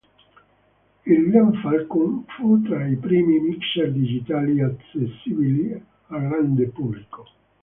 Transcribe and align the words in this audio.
Il 1.05 1.29
Lem 1.29 1.53
Falcon 1.61 2.25
fu 2.29 2.59
tra 2.63 2.83
i 2.87 2.95
primi 2.95 3.39
mixer 3.39 3.91
digitali 3.91 4.59
accessibili 4.59 5.79
al 6.07 6.27
grande 6.27 6.67
pubblico. 6.69 7.25